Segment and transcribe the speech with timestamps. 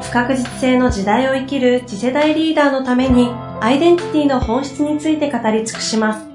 [0.00, 3.28] 不確実性の時代を生きる次世代リーダーのために
[3.60, 6.26] アイデンティティの本質について語り尽くします。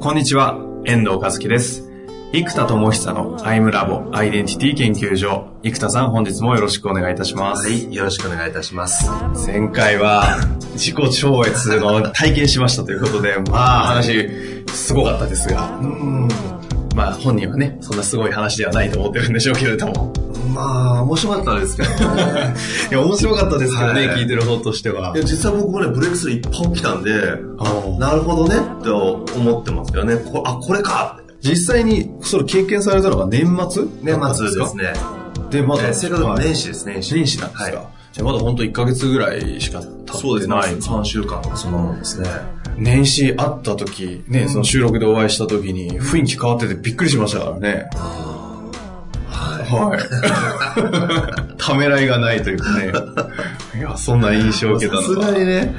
[0.00, 1.95] こんにちは、遠藤和樹です。
[2.32, 5.48] 生田智久のアイムラボアイデンティティ研究所。
[5.62, 7.68] 生田さん、本日もよろしくお願いいたします。
[7.68, 9.08] はい、よろしくお願いいたします。
[9.46, 10.38] 前回は
[10.74, 14.28] 自己超越の体験しましたということで、まあ話、
[14.68, 16.28] すごかったですが、うん
[16.94, 20.12] まあ本人はね、そんなすごい話ではないと思ってるんでしょうけれども。
[20.52, 22.54] まあ、面白かったですけどね。
[22.90, 25.12] いや、面白かったですけどね、はい、聞いてる方としては。
[25.14, 27.12] いや、実際僕もね、ブレイクスルー一本来たんで、
[27.98, 30.16] なるほどねって思ってますよね。
[30.16, 33.84] こあ、これか実際に、それ経験されたのが年末？
[34.02, 34.92] 年末ですね。
[35.50, 36.94] で、まだ、えー、正確に年始ですね。
[36.94, 37.76] 年始なんですか？
[37.78, 40.20] はい、じゃあまだ本当1ヶ月ぐらいしか経ってない。
[40.20, 40.54] そうですね。
[40.56, 42.28] 3週間とかそんなもんですね。
[42.78, 47.88] 年始会った時、ね、その収録でお会いした時に雰囲気変わっててびっくりしましたからね。
[49.68, 51.56] はい。
[51.58, 52.92] ためらいがないというかね。
[53.78, 55.74] いや、そんな印象を受けたのさすがにね、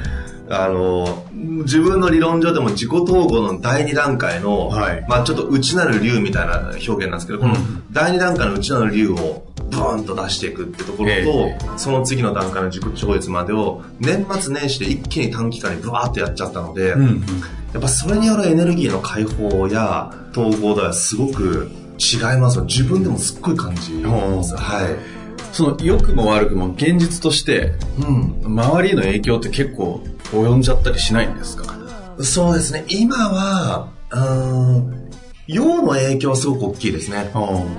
[0.50, 7.54] あの、自分の理論上でも自己統合の第二段階の、はい、まあちょっと内なる竜みたいな表現なんですけど、この
[7.92, 17.22] 第二段階の内なる竜をブーンと出していくってところと、えー、その次の段階の自己超越までを年末年始で一気に短期間にブワーってやっちゃったので、うんうん、
[17.74, 24.56] やっぱそれによるエネルギーの解放や統合ではすごく違います自分でもすっごい感じます。
[24.56, 25.18] はい。
[25.52, 31.76] その良くも悪くも現実として、うん、周りへの影響って結構及んじゃったりしないんですか？
[32.20, 32.84] そうですね。
[32.88, 35.10] 今は、うん、
[35.46, 37.30] 陽の影響はすごく大きいですね。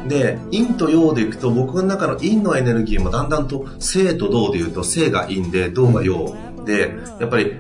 [0.08, 7.54] で、陰と陽でいくと、僕の中の陰のエネルギーもだんだんと、正と動でいうと、正が陰で、動が陽で、やっぱり、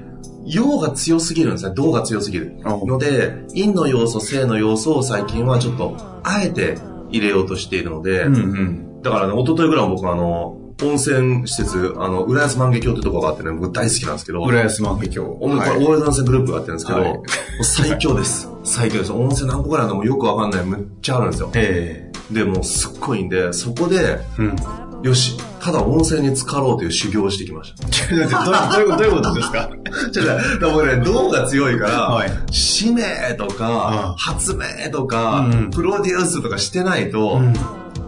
[0.45, 1.75] 陽が強すぎるんですね。
[1.75, 2.55] 動が強すぎる。
[2.63, 6.77] ので、陰の要素、正の要素を最近はちょっと、あえて
[7.11, 14.43] 入れようとしているので、うんうん、だからね、一昨日ぐらい僕はあの、温泉施設、あの、浦安万華鏡ってとこがあってね、僕大好きなんですけど。
[14.43, 15.37] 浦安万華鏡。
[15.39, 17.19] これ、大江戸温泉グループがあってるんですけど、はい、
[17.63, 18.49] 最強です。
[18.63, 19.11] 最強です。
[19.11, 21.51] 温泉何個ぐらいのもよくわかんない、むっちゃあるんですよ。
[21.55, 24.55] ええー、で、もうすっごいんで、そこで、うん、
[25.03, 28.15] よし、ただ温泉に浸かろうという修行をしてきました。
[28.15, 29.69] どういうことどういうことですか？
[30.13, 33.03] ちょっと、僕ね、道が強いから、はい、使命
[33.37, 37.53] とか、発明とか、うん、プロデュースとかしてないと、うん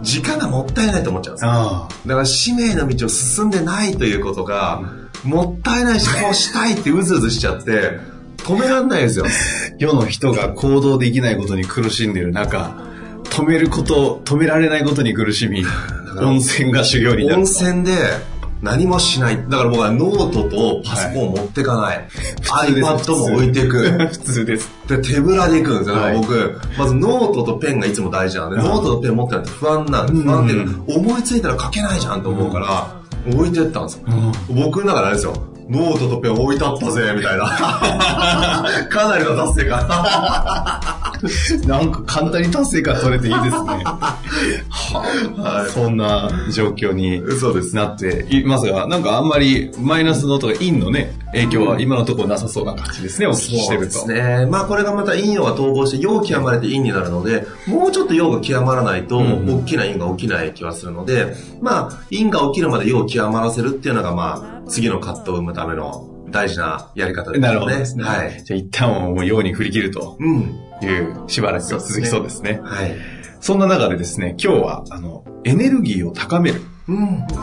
[0.02, 1.52] 時間がもったいないと思っちゃうんですよ。
[2.06, 4.82] だから使命の道を進んでないということが、
[5.24, 8.00] もったいないし、こうしたいってうずうずしちゃって、
[8.38, 9.26] 止めらんないですよ。
[9.78, 12.76] 世の人が行動できないことに苦しんでる中、
[13.26, 15.64] 止めること、止められないことに苦しみ、
[16.18, 17.38] 温泉が修行になる。
[17.38, 17.92] 温泉で、
[18.62, 19.38] 何もしない。
[19.50, 22.08] だから僕はノートとパソコンを持ってかない。
[22.44, 23.90] はい、iPad も置いていく。
[24.12, 24.70] 普通です。
[24.88, 25.96] で、手ぶらで行くんですよ。
[25.96, 33.02] はい、僕、まずノートとペンがいつも大事なんで、ノートとペン持ってないと不安なんで、不安で、思いついたら書けないじゃんと思うから、
[33.34, 34.02] 置いてったんですよ。
[34.50, 35.34] 僕の中であれですよ。
[35.72, 37.46] ノートとペン置いてあったぜ、みたいな。
[38.92, 39.88] かなりの達成感。
[41.68, 43.84] なんか簡単に達成感取れていいですね。
[45.38, 47.22] はい、そんな状況に
[47.74, 54.00] なっていますが、なんかあんまりマイナスのとか陰のね、影響は今のところなさそうな感じですね、お聞きしてると。
[54.00, 54.46] そうですね。
[54.48, 67.48] まあこれがまた陰陽が統合して陽極まれて陰になるので、もうちょっと陽が極まらないと、大きな陰が起きない気はするので、まあ陰が起きるまで陽を極まらせるっていうのがまあ次の葛藤を生むための大事なやり方ですね。
[67.48, 68.04] なるほどですね。
[68.04, 68.44] はい。
[68.44, 70.18] じゃあ一旦もう陽に振り切ると
[70.82, 72.60] いう、しばらく続きそうですね。
[72.64, 72.96] はい。
[73.40, 76.71] そんな中でですね、今日は、あの、エネルギーを高めるうん、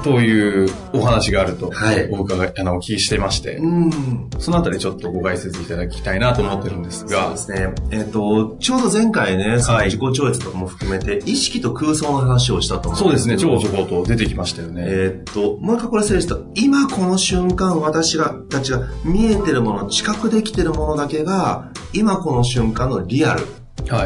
[0.03, 7.25] というお話があると、はい、お伺い、あの、お聞きしてまして、うん、そのあたりちょっとご解説いただきたいなと思ってるんですが。
[7.25, 7.75] そうですね。
[7.91, 14.83] えっ、ー、と、ちょうど前回ね、その自己超越とかも含めて、意識と空想の話をしたと思うんですそうですね、超ちょこと出てきましたよね。
[14.87, 23.47] えっ、ー、と、もう一回これ整理すると、今この瞬間私が、たちが見えてるもの、知覚できてるものだけが、今この瞬間のリアル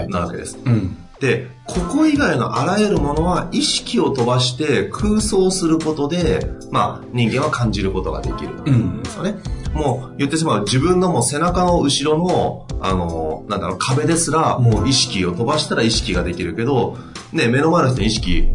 [0.08, 0.58] なわけです。
[0.64, 9.36] はい、うんで、ここ以外のあらゆるものは意識を飛ばして空想することで、まあ人間は感じることができるんですよね。
[9.72, 16.98] うん、もう言ってしまう自分のもう背中の後ろの、あの、なんだろう、壁ですら、もう意識を飛ばしたら意識ができるけど、
[17.32, 18.48] ね、目の前の人に意識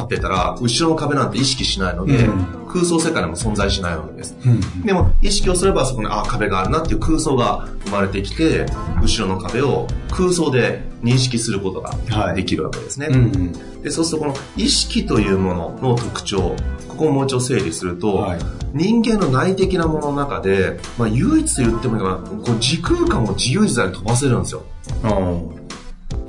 [0.00, 4.36] 張ってたら、後ろの壁なんて意識しないので、うん、空想世界でも存在しないわけです。
[4.44, 8.66] うん、でも、意識をすればそこに、あ、壁があるなっていう空想が生まれてきて、
[9.02, 13.06] 後ろの壁を空想で認識することができるわけですね。
[13.06, 13.52] はいうん、
[13.82, 16.56] でそうすると、この意識というものの特徴、
[16.88, 18.38] ここをもう一度整理すると、はい、
[18.74, 24.62] 人間の内的なものの中で、まあ、唯一言ってもいいのは、こう時空間を自由自在に飛ばせるんですよ。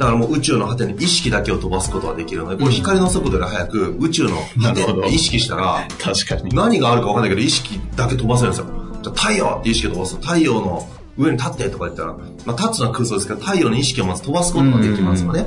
[0.01, 4.83] だからもう宇宙の果てに意識だけを飛ばすことができるので、これ光の速度より速く宇宙の果て
[5.13, 6.49] 意識したら、確かに。
[6.55, 8.65] 何があるか分かんないけど、意識だけ飛ばせるんですよ。
[9.03, 10.89] じゃ太陽って意識を飛ばすと、太陽の
[11.19, 12.13] 上に立ってとか言ったら、
[12.45, 15.45] まあ、立つのは空想ですけど、太陽の意識をまず飛ばすことができますよね。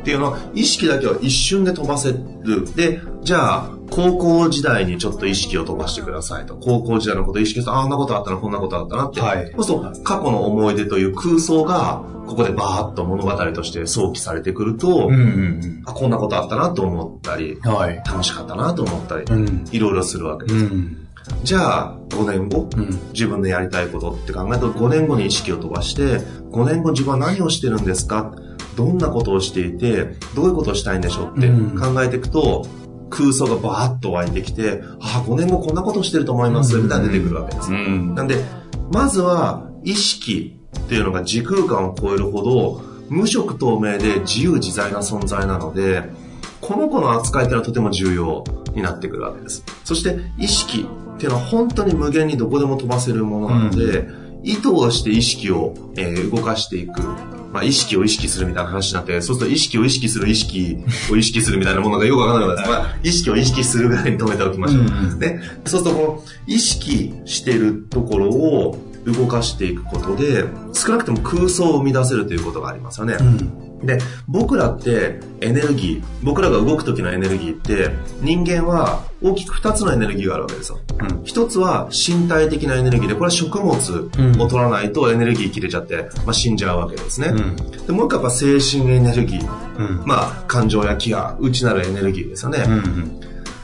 [0.00, 2.70] っていうのは、意識だけは一瞬で飛ばせる。
[2.74, 6.54] で、じゃあ、高校時代にちょっと意識を飛ばしてくださいと。
[6.56, 9.20] 高校時代のことを意識して、ああんなことあったな、こんなことあったなって。
[9.20, 20.64] はい、そうすると、過去の思い出という空想が、ここでバーッと物語として想起されてくると、うんうんうん、あこんなことあったなと思ったり、はい、楽しかったなと思ったり、うん、いろいろするわけです。
[20.64, 21.08] うん。
[21.42, 26.18] じゃあ、5年後、うん、自分のやりたいことって考えると、5年後に意識を飛ばして、
[26.50, 28.32] 5年後自分は何をしてるんですか？
[28.76, 31.48] どんなことをしていて、どういうことをしたいんでしょうって
[31.78, 32.66] 考えていくと、
[33.10, 37.70] 空想がバーッと湧いてきて、ああ、5年後こんなことをしてると思います、みたいな出てくるわけです。
[37.72, 38.36] なんで、
[38.92, 46.04] まずは、意識っていうのが時空間を超えるほど、無色透明で自由自在な存在なので、
[46.60, 48.44] この子の扱いっていうのはとても重要
[48.74, 49.64] になってくるわけです。
[49.84, 50.86] そして意識
[51.16, 57.02] っていうのは本当に無限にどこでも飛ばせるものなので、うん、意図をして意識を、えー、動かしていく。
[57.52, 60.78] まあ、意識を意識するみたいな話になって、そうすると意識を意識する意識
[61.10, 64.82] を意識するみたいなものがよくわからなくなって、まあ、意識を意識するぐらいに止めておきましょう。
[64.82, 65.40] うん、ね。
[65.64, 73.16] そうすると、この意識してるところを動かしていくことで、少なくとも空想を生み出せるということがありますよね。
[73.20, 73.98] うんで、
[74.28, 80.78] 僕らってエネルギー、僕らが動く時のエネルギーって、人間は大きく2つのエネルギーがあるわけですよ。
[81.00, 87.28] うん、1つは身体的なエネルギーで、これは食物を取らないとエネルギー切れちゃって、まあ、死んじゃうわけですね。
[87.28, 89.78] うん、でもう一個は精神エネルギー。
[89.78, 92.64] うん、まあ、感情や気が内なるエネルギーですよね。
[92.66, 93.20] うんうん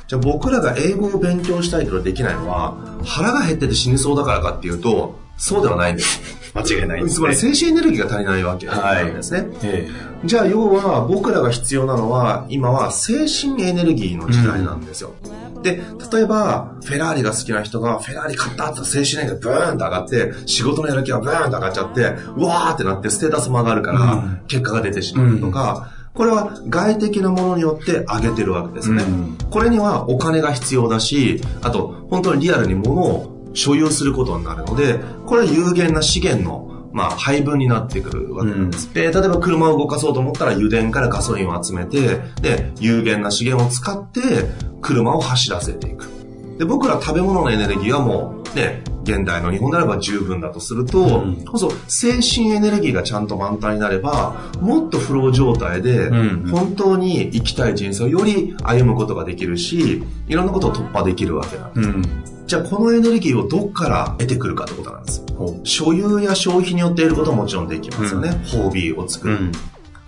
[0.07, 6.21] じゃあ僕らが英語を勉強したいけどできないのは、腹が減ってて死にそうだからかっていうと、そうではないんです。
[6.55, 9.41] 間違いないです、ね、つまり精神エネルギーが足りないわけなんですね。
[9.41, 15.13] はいえー、じゃあ要は僕らが必要なのは今は精神エネルギーの時代なんですよ。
[15.55, 22.01] うん、で、例えばフェラーリが好きな人がフェラーリ買ったって精神エネルギーがブーンと上がって仕事のやる気がブーンと上がっちゃって
[22.37, 29.03] うわーってなってステータスも上がるから結果が出てしまうとか、うんこれは外的なものによって上げてるわけですね。
[29.03, 38.87] うん、これにはお金が必要だし、あと本当にリアルに物を所有することになるので、これは有限な資源のまあ、配分になってくるわけなんです。
[38.87, 44.23] うん、で、例えば車を動かそうと思ったら油田からガソリンを集めて、で、有限な資源を使って
[44.81, 46.07] 車を走らせていく。
[46.59, 56.09] で、僕ら食べ物のエネルギーはもう、ね、現代の日本であれば十分だとすると、うん、こそ精神エネルギーがちゃんと満タンになれば、もっとフロー状態で、
[56.51, 61.89] 本当に生きたい人生をより歩むことができるし、いろんなことを突破できるわけなんです。
[61.91, 61.93] う
[62.33, 65.25] んじゃあこのエネルギーをどっから得てくるかってことなんです。
[65.65, 68.29] 所有や消費によって得ることももちろんできますよね。
[68.29, 68.37] うん、
[68.69, 69.35] 褒美を作る。
[69.35, 69.53] うん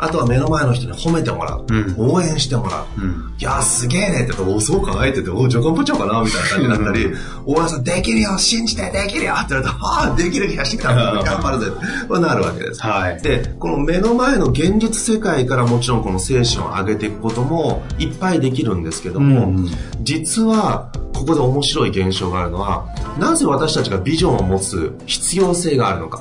[0.00, 1.66] あとは目の前の人に褒めてもらう。
[1.68, 3.00] うん、応援してもらう。
[3.00, 7.06] うん、いやすげえねって言って、おそう考えてて、おジョカンポチョかなみたいな感じになったり、
[7.44, 11.72] おやさんできるよ信じてできるよって言われたら、ああ、できる気がしてきた頑張るぜ。
[12.04, 12.80] ってなるわけです。
[12.80, 19.68] はい、で、この目の前の現実世界からもちろんこの精神を上げていくこともいっぱいできるんですけども、うん、
[20.02, 22.86] 実はここで面白い現象があるのは、
[23.18, 26.20] なぜ私たちがビジョンを持つ必要性があるのか。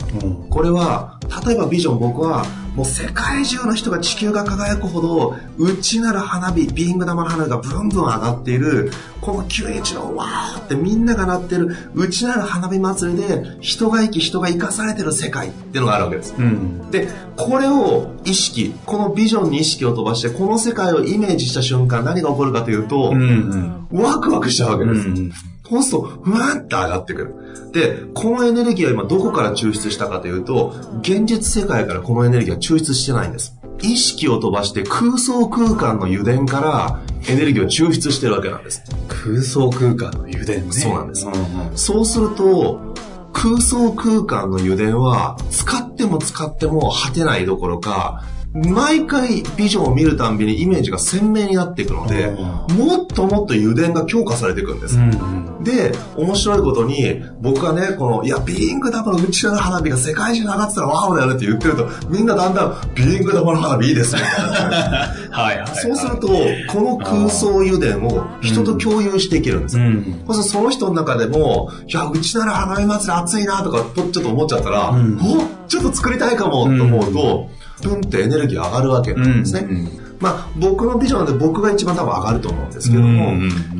[0.49, 25.31] これは、例えばビジョン僕はもう世界中の人が地球が輝くほど内なる花火ビーング玉の花火がブンブン上がっているこの911のわーってみんながなってる内なる花火祭りで人が生き人が生かされてる世界っていうのがあるわけです、うん、でこれを意識このビジョンに意識を飛ばしてこの世界をイメージした瞬間何が起こるかというと、うんうん、ワクワクしちゃうわけです、うん
[25.69, 27.35] そうすると、ふわんって上がってくる。
[27.73, 33.57] で、このエネルギーは今どこから抽出したかというと、現実世界からこのエネルギーは抽出してないんです。
[33.81, 38.83] 意識を飛ばして空想空間の油田からエネルギーを抽出してるわけなんです。
[39.07, 40.71] 空想空間の油田ね。
[40.71, 41.27] そうなんです。
[41.27, 42.95] うんうん、そうすると、
[43.33, 52.35] 空想空間の油田は使っても使っても果てないどころか、毎回ビジョンを見るたんびにイメージが鮮明になっていくので、
[52.73, 54.97] もっともっと油田が強化されていくんです。
[54.97, 64.21] うんうんで、面白いことに、僕がね、この、いや、ビーイング玉の宇宙の花火が世界中に上がってたらワオだよねって言ってると、みんなだんだん、ビーイング玉の花火いいですね。
[65.31, 69.85] はいはい、そうすると、この空想油田を人と共有していけるんですよ。
[69.85, 77.49] うん、そその人の中でも、いや、うちなら花火祭り熱いなとか、ちょっと思っちゃったら、うん、おちょっと作りたいかもと思うと、
[77.81, 79.67] プンってエネルギー上がるわけなんですね。
[79.69, 83.33] うんまあ、僕のビジョンで僕が一番多分上がると思うんですけども、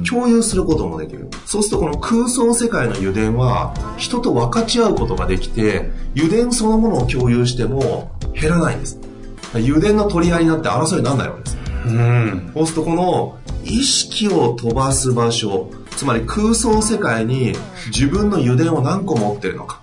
[0.08, 1.30] 共有することもできる。
[1.46, 9.00] そうするとこの空想世界の油田は、人と分かち合うことができて、油田そのものを共有しても減らないんです。
[9.54, 11.58] 油田の取り合いになって争いにならないわけです。
[11.88, 17.54] うん、そうするとこの意識を飛ばす場所、つまり空想世界に
[17.88, 19.82] 自分の油田を何個持ってるのか。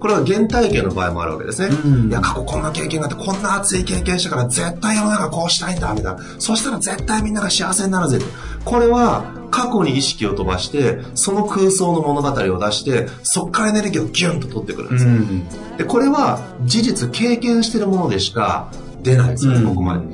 [0.00, 1.68] これは原体験の場合もあるわけですね。
[1.68, 6.18] うん、いや、過去こんな経験があって、こんな熱い経験したから絶対世の中こうしたいんだ、みたいな。
[6.38, 8.20] そしたら絶対みんなが幸せになるぜ。
[8.64, 15.10] これは過去に意識を飛ばして、その空想の物語を出して、そっからエネルギーをギュンと取ってくるんですよ。
[15.10, 18.70] うん、で、これは事実経験してるものでしか
[19.02, 20.04] 出ないですよ、うん、ここまで。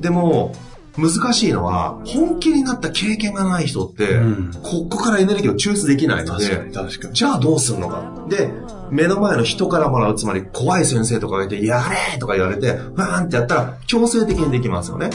[0.00, 0.52] でも、
[0.96, 6.70] 難しいのは、本気になった経験がない人って、うん、ここからエネルギーを抽出できないので、
[7.12, 8.26] じゃあどうするのか。
[8.28, 8.50] で、
[8.90, 11.82] 目の前の人からもらう、つまり怖い先生とかがいて、や
[12.12, 15.10] れとか言われて、ふーんってやったら、強制的にできますよね。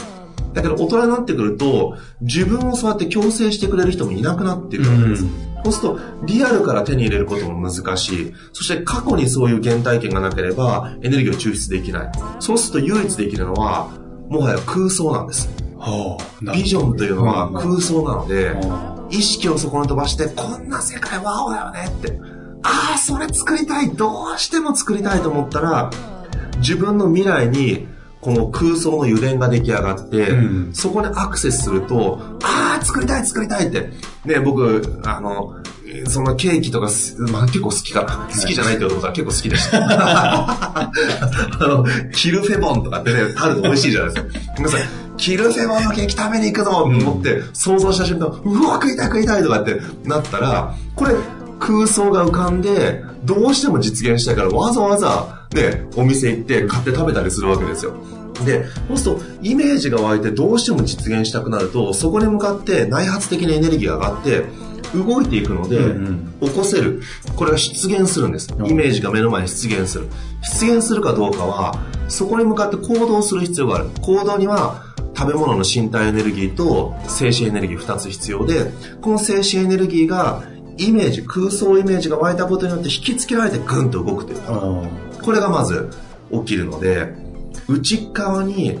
[0.52, 5.24] だけど大人になってくると、自分をそうやって強制してくれる人もいなくなってくるんです。
[5.24, 5.30] うん、
[5.64, 8.32] そうすると、リアルから手に入れることも難しい。
[8.52, 12.12] そして過去にそういう原体験がなければ、エネルギーを抽出できない。
[12.40, 13.88] そうすると唯一できるのは、
[14.28, 15.48] もはや空想なんです。
[16.54, 18.54] ビジョンというのは空想なので、
[19.10, 22.18] 意識をそこに飛ばして、こんな世界ワオだよねって。
[22.62, 23.90] ああ、それ作りたい。
[23.90, 25.90] どうしても作りたいと思ったら、
[26.58, 27.88] 自分の未来に
[28.20, 33.90] この空想の油田が出来上がって、うん、そこにアクセスすると、ああ、作りたい作りたいって。
[34.26, 35.56] ね、僕、あの、
[36.06, 36.88] そのケーキとか、
[37.32, 38.28] まあ結構好きかな。
[38.28, 39.78] 好きじゃないってことは結構好きでした。
[39.82, 40.90] あ
[41.60, 44.40] の、キルフェボンとかってね、タルト美味しいじゃないですか。
[44.56, 45.09] ごめんなさい。
[45.20, 51.14] キルフェボンのケーキ食べに行くぞと思って、想像した瞬間、うわ、食いたい食いたいとかってなったら、これ
[51.60, 57.94] 空想が浮かんで、どうしても実現したいからわざわざ、ね、お店行って買って食べたりするわけですよ。
[58.44, 64.44] で、そうすると、イメージが湧いてどうしても実現したくなると、そこに向かって内発的なエネルギーが上がって、
[64.94, 67.02] 動いていくので、うんうん、起こせる。
[67.36, 68.48] これが出現するんです。
[68.66, 70.08] イメージが目の前に出現する。
[70.42, 73.90] 出現するかどうかは、そこに向かって行動する必要がある。
[74.02, 74.82] 行動には、
[75.20, 78.72] 食べ物の身体エネルギーと精神エネルギー2つ必要で、
[79.02, 80.42] この精神エネルギーが
[80.78, 84.40] イメージ、空想イメージが湧いたことによって引きつけられてグンと動くという。
[85.22, 85.90] これがまず
[86.32, 87.12] 起きるので、
[87.68, 88.78] 内側に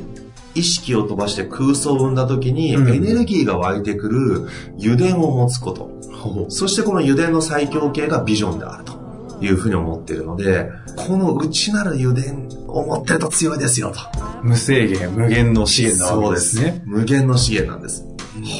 [0.54, 5.90] 意識を飛ばして空想を生んだ時に、エネルギーが湧いてくる油田を持つこと。
[6.24, 8.98] うん、そしてこの油田の最強形がビジョンであると。
[9.42, 12.30] いうふうに思っているので、この内なる油田
[12.68, 14.29] を持ってると強いですよと。
[14.42, 16.82] 無制限、無限の資源なわけですね。
[16.84, 18.04] 無限の資源なんです。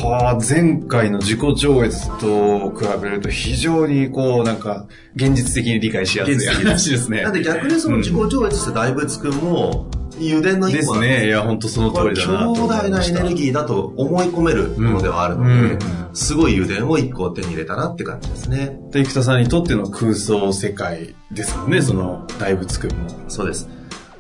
[0.03, 7.23] はあ、前回の自己上越と比べると非常にこう、なんか、現実的に理解しやすい話ですね。
[7.23, 9.87] なんで逆にその自己上越して大仏くんも、
[10.19, 11.27] 油田の一個ですね。
[11.27, 15.79] いや、本当その通りだな強大なエネルギーだと思い込めるものではあるので、うんうん、
[16.13, 18.79] すごい油田を一個手に入れたなって感じですね。
[18.91, 23.09] で、生田さんにとっての空想世界ですもんね、その大仏くんも。
[23.29, 23.69] そうです。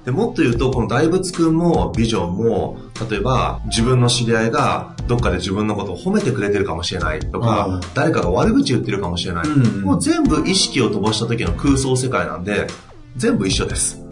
[0.04, 2.78] でもっと言うと、この大仏くんもビジョンも、
[3.10, 12.66] 例えば自分の知り合いがどっかで自分のことを褒めてくれてるかもしれないとか、うん、誰かが悪口言ってるかもしれない、うん、もう全部意識を飛ばした時の空想世界なんで、
[13.16, 14.02] 全部一緒です。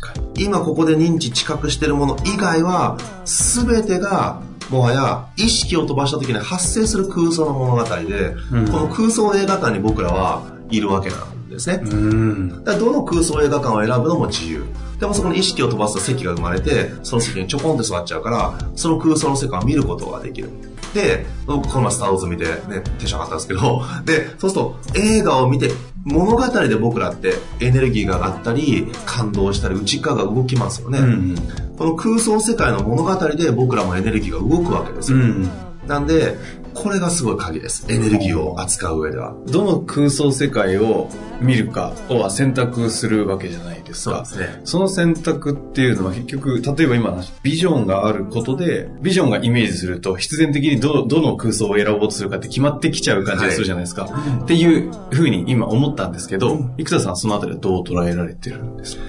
[0.00, 0.44] 確かに。
[0.44, 11.80] 今ここで認知知覚してるもの以外は、全てがもはや意識を飛ばした時に発生する空想の物語で、うん、この空想映画館に僕らはいるわけなんですね。
[11.82, 14.64] うん、だどの空想映画館を選ぶのも自由。
[14.98, 20.50] でもそこに意識を飛ばすと席が生まれて、その席にちょこんって座っちゃうから、その空想の世界を見ることができる。
[20.94, 25.70] で、僕このスターウォーズ見てね、テンション上がったんですけど、で、そうすると映画を見て、
[26.04, 30.98] 物語で僕らってエネルギーが上がったり、感動したり、内側が動きますよね。
[30.98, 31.36] うん、
[31.76, 35.18] この空想世界の物語で僕らもエネルギーが動くわけですよ。
[35.18, 35.50] うん
[35.86, 36.38] なんで、
[36.74, 37.86] これがすごい鍵です。
[37.88, 39.34] エネルギーを扱う上では。
[39.46, 41.08] どの空想世界を
[41.40, 44.24] 見るかを選択するわけじゃないですか。
[44.24, 44.60] そね。
[44.64, 54.04] その選択っていうのは結局、例えば今ビジョンがあることで、ビジョンがイメージすると必然的にど、どの空想を選ぼうとするかって決まってきちゃう感じがするじゃないですか。
[54.06, 59.02] はい、っていうふうに今思ったんですけど、生田さんそのあたりはどう捉えられてるんですか？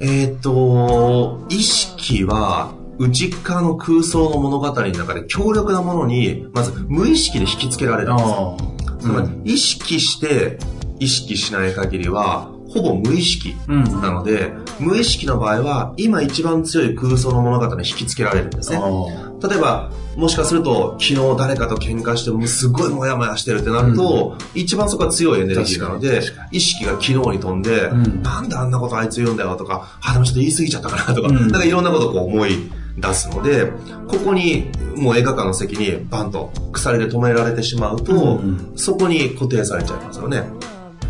[0.00, 8.28] えっ、と、意識は、内側の空想の物語の中で強力なものに、まず無意識で引きつけられるんです。
[8.98, 10.58] つまり意識して
[10.98, 18.80] 意識しない限りは、ほぼ無意識なので、うん、無意識の場合は、今一番強い空想の物語に引きつけられるんですね。
[19.42, 33.66] 例えば、もしかすると、昨日誰かと喧嘩してもすごいモヤモヤしてるってなると、うん、一番そこは強いエネルギーなので、意識が昨日に飛んで、うん、なんであんなことあいつ言うんだよとか、あ、でもちょっと言い過ぎちゃったかなとか、うん、なんかいろんなことをこう思い出すので、
[34.08, 40.44] ここにもう映画館の席にバンと鎖で止められてしまうと、うん、そこに固定されちゃいますよね。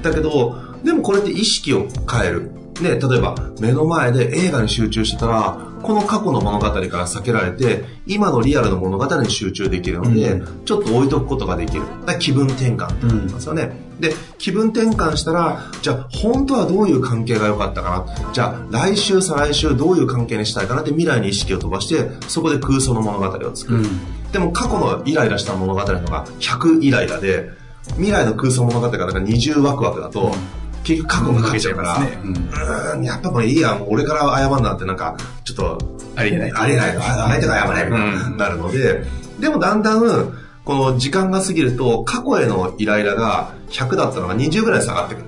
[0.02, 2.52] だけど、でもこれって意識を変える。
[2.80, 11.82] ね、例えば目の前で映画に集中してたら、この過去の物語から避けられて、今のリアルの物語に集中できるので、うん、ちょっと置いとくことができる。
[12.18, 13.72] 気分転換って言いますよね。
[13.94, 18.32] うん、で、気分転換したら、じゃあ本当はどういう関係が良かったかな？
[18.34, 23.78] じゃあ来週、再来週どういう関係にしたいかなって未来に意識を飛ばして、そこで空想の物語を作る。
[23.78, 27.48] うん、でも過去のイライラした物語のが100イライラで、
[27.94, 30.34] 未来の空想物語が20ワクワクだと、
[30.84, 32.18] 結局過去がかけちゃうから、ね、
[32.94, 35.78] うん、やっぱもういいや、俺から謝るなんてなんか、ちょっと、
[36.16, 36.52] ありえない。
[36.52, 36.96] ありえない。
[36.96, 39.04] 相手が謝れみたいになるので、
[39.38, 40.32] でもだんだん、
[40.64, 45.24] この時間が過ぎると、過去へのイライラが100だったのが20ぐらい下がってくる。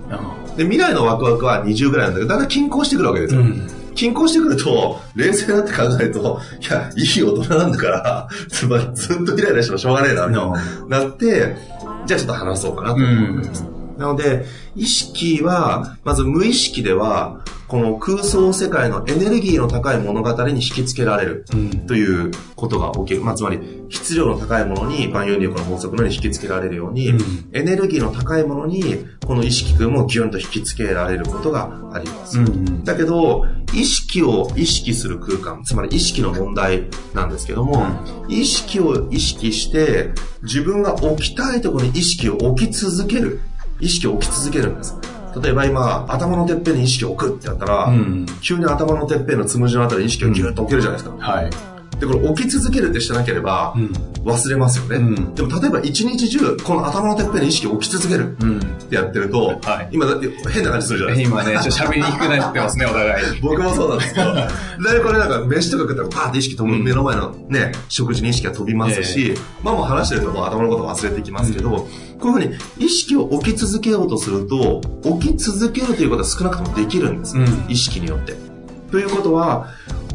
[0.57, 3.40] で、未来のワクワクは20ぐらいなんだけど、だんだん均衡してくるわけですよ。
[3.40, 10.50] うん均衡してくると、冷静になって考えると、いや、いい大人なんだから、 つまりずっとイライラしてもしょうがねえな、みたい
[10.88, 11.57] な、なって、
[12.07, 13.64] じゃあちょっと話そうかなと思うんです。
[13.64, 21.45] うんなので、意識は、まず無意識では、この空想世界のエネルギーの高い物語に引き付けられる
[21.87, 23.21] ということが起きる。
[23.21, 27.21] まあ、つまり、質量の高いものに、万有引力の法則のように引き付けられるように、うん、
[27.52, 32.38] エネルギーの高いものに、この意識君もギュンと引き付けられることがあります。
[32.38, 37.87] うん、だけど、意識を意識する空間、つまり意識の問題なんですけども、
[38.25, 40.11] うん、意識を意識して、
[40.42, 43.40] 自分が置きたいところに意識を置き続ける。
[43.80, 44.96] 意識を置き続けるんです。
[45.42, 51.16] 例えば今、頭のてっぺんに意識を置くってやったら、うん、急に頭のてっぺんのつむじのあたりに意識をギュッと置けるじゃないですか。
[51.18, 51.50] はい。
[52.00, 53.75] で、これ置き続けるってしてなければ、
[54.25, 54.97] 忘れますよね。
[54.97, 61.43] うん、でも例えば一日中、この頭のてっぺんに意識を置き続けるってやってると、はい、今だって変な感じするじゃないですか。
[61.43, 63.41] 今ね、ちょっと喋りにくくなってますね、お互い。
[63.43, 64.34] 僕もそうなんですけど。
[64.34, 71.89] で、これなんか飯とか食ったらパーって意識飛ぶ、目の前のね、食事に意識が飛びますし、まあもう話してるともう頭のこと忘れていきますけど、こ
[72.25, 77.36] ういうふうに意識を置き続けようとすると、置き続けるということは少なくともできるんです。
[77.36, 78.34] うん、意識によって。
[78.91, 79.69] ということは、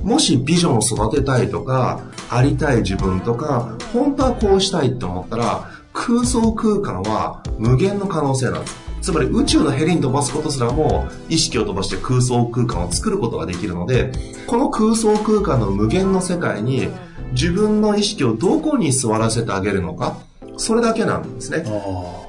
[0.06, 8.86] もしビジョンを育てたいとか、ありたい自分とか、本当はこうしたいって思ったら、空想空間は無限の可能性なんです。
[9.02, 14.12] つまり宇宙のヘリに飛ばすことすらも意識を飛ばして空想空間を作ることができるので、
[14.46, 16.90] この空想空間の無限の世界に
[17.32, 20.18] 自分の意識をどこに座らせてあげるのか、
[20.58, 21.66] それだけなんですね。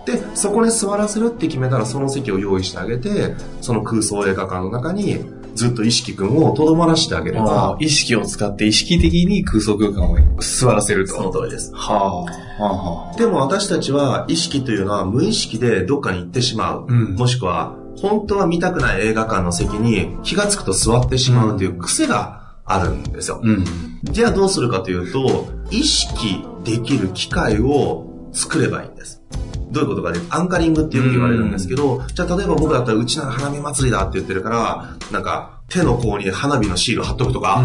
[0.06, 5.24] で、そこに座らせるって決めたらその席を用意してあげて、その空想映画館の中に
[5.56, 7.76] ずっと意識君をとどまらせてあげれば。
[7.80, 11.14] 意識を使って意識的に空想空間を座らせると。
[11.14, 11.72] その通りです。
[11.74, 12.24] は
[12.58, 12.62] あ。
[12.62, 16.86] はあ、でも私たちは意識というのは無意識でどっかに行ってしまう。
[16.88, 23.40] うん、もしくは、本当は見たくない映画館の席に気がつくと座ってしまうという癖があるんですよ。
[23.42, 23.64] うん、
[24.02, 29.22] じゃあどうするかというと、意識できる機会を作ればいいんです。
[29.70, 37.64] どういうことかで、アンカリングってよく言われるんですけど、じゃあ例えば僕だったらうちなら花火祭りだって言ってるから、なんか手の甲に花火のシール貼っとくとか、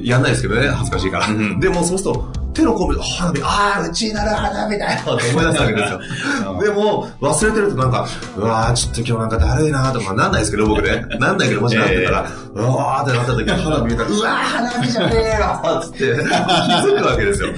[0.00, 1.26] やんないですけどね、恥ずかしいから。
[1.60, 6.00] でもそうすると、手の甲に花火、ああ、うちなら花火だよって思い出すわけですよ。
[6.62, 11.04] でも、忘れてるとなんか、うわー、ちょっと今日なんかだるいなとかなんないですけど、僕ね。
[11.18, 17.48] なんないけど、もしなってたら、うわーってなった時に花火見たら、うわー、花火じゃねえよつって気づくわけですよ。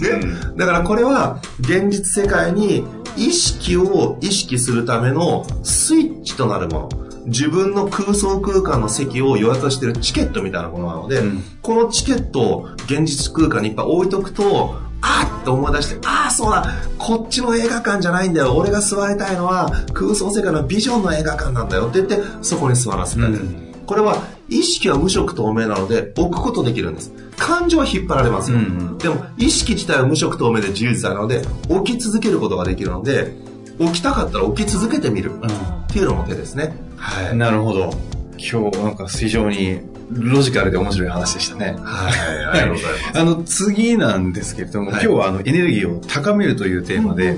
[0.00, 0.20] ね、
[0.56, 2.84] だからこれは現実世界に
[3.16, 7.08] 意識を意識するためのスイッチとなるもの。
[7.26, 18.56] 自分の空想空間の席を予約してるチケットみたいなものなので、うん、このチケットを現実空間にいっぱい置いとくと、あっと思い出して、ああ、そうだ、こっちの映画館じゃないんだよ。
[18.56, 23.42] 俺が座りたいのは空想世界のビジョンの映画館なんだよって言って、そこに座らせてあげる。
[23.42, 27.10] うんこれは意識は無色透明なので置くことできるんです。
[27.38, 28.58] 感情は引っ張られますよ。
[28.58, 33.32] うんうん、でも意識自体は無色透明で自由自在なので置き続けることができるので
[33.78, 36.74] 置きたかったら置き続けてみるっていうのも手ですね。
[36.98, 37.36] はい。
[37.36, 37.90] なるほど。
[38.36, 41.76] 今日なんか非常にロジカルで面白い話でしたね。
[41.82, 42.44] はい。
[42.46, 43.18] ありがとうございます。
[43.18, 47.36] あの、次なんですけれども、はい、今日はあのエネルギーを高めるというテーマで、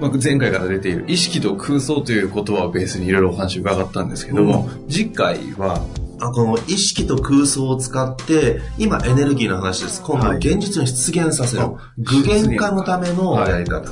[0.00, 5.84] まあ、前回から出ている意識と空想という言葉をベースにいろいろお話を伺ったんですけども、うん、次回は、
[6.22, 10.02] あこの意識と空想を使って、今エネルギーの話です。
[10.02, 11.62] 今度は現実に出現させる。
[11.62, 11.68] は
[11.98, 13.90] い、具現化のためのやり方。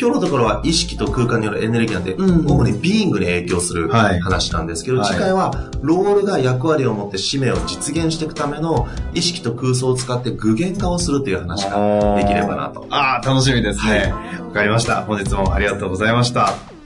[0.00, 12.86] 今日のところは意識と空間によるエネルギーなんで、うん、主にビーイングに影響する話なんですけど、はい、次回はロールが役割を持って使命を実現していくための意識と空想を使って具現化をするという話ができればなと。
[12.90, 14.12] ああ、楽しみですね。
[14.12, 15.02] わ、はい、かりました。
[15.02, 16.77] 本日もありがとうございました。